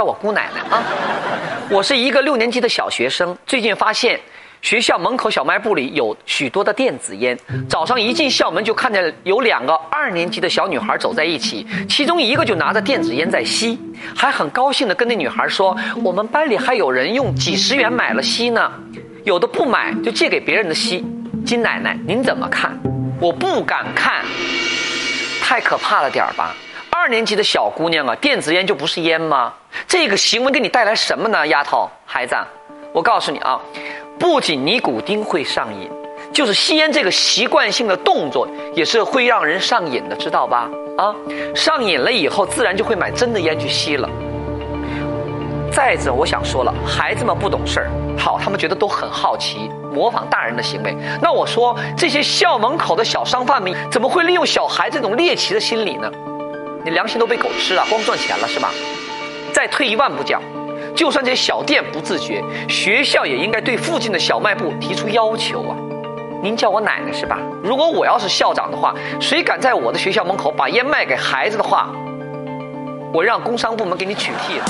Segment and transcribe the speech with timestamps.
[0.00, 0.82] 叫我姑奶奶啊。
[1.68, 4.18] 我是一个六年级的小学生，最近发现。
[4.62, 7.38] 学校门口小卖部里有许多的电子烟。
[7.66, 13.78] 早上一进校门就看见有两个二年级的小女孩走在一起，其中一个就拿着电子烟在吸，
[14.14, 15.74] 还很高兴的跟那女孩说
[16.04, 18.70] ：“我们班里还有人用几十元买了吸呢，
[19.24, 21.04] 有的不买就借给别人的吸。”
[21.44, 22.78] 金奶奶，您怎么看？
[23.18, 24.24] 我不敢看，
[25.42, 26.54] 太可怕了点儿吧？
[26.90, 29.52] 二年级的小姑娘啊，电子烟就不是烟吗？
[29.86, 32.34] 这个行为给你带来什么呢，丫头孩子？
[32.92, 33.60] 我告诉你啊。
[34.18, 35.88] 不仅尼古丁会上瘾，
[36.30, 40.68] 就是吸烟这个习惯性的动作也是会让人上瘾的，知道吧？
[40.98, 41.14] 啊，
[41.54, 44.06] 上瘾了以后，自然就会买真的烟去吸了。
[45.72, 50.94] 再者，我想说了，孩子们不懂事儿，好，他们觉得都很好奇，模仿大人的行为。
[51.22, 56.10] 那我说，这些校门口的小商贩们怎么会利用小孩这种猎奇的心理呢？
[56.84, 58.70] 你良心都被狗吃了，光赚钱了是吧？
[59.52, 60.40] 再退一万步讲。
[60.94, 65.76] 就算这些小店不自觉，学校也应该对附近的小卖部提出要求啊！
[66.42, 67.38] 您叫我奶奶是吧？
[67.62, 71.90] 如果我要是校长的话，谁敢在我的学校门口把烟卖给孩子的话，
[73.12, 74.64] 我让工商部门给你取缔了。